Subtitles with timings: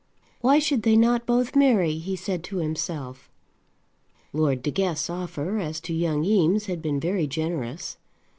[0.39, 3.29] "Why should they not both marry?" he said to himself.
[4.33, 7.97] Lord De Guest's offer as to young Eames had been very generous.